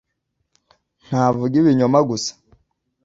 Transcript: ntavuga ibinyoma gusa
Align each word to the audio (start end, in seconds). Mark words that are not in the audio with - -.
ntavuga 1.05 1.53
ibinyoma 1.61 1.99
gusa 2.09 2.31